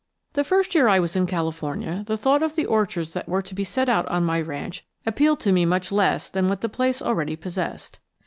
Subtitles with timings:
[0.33, 3.53] THE first year I was in California the thought of the orchards that were to
[3.53, 7.03] be set out on my ranch appealed to me much less than what the place
[7.03, 7.99] already possessed.